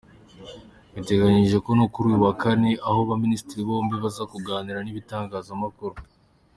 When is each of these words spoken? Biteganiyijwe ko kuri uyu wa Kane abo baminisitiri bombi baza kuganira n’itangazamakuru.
Biteganiyijwe 0.95 1.59
ko 1.65 1.71
kuri 1.93 2.05
uyu 2.09 2.23
wa 2.27 2.33
Kane 2.41 2.69
abo 2.87 3.01
baminisitiri 3.09 3.61
bombi 3.69 3.95
baza 4.03 4.23
kuganira 4.31 4.79
n’itangazamakuru. 4.81 5.95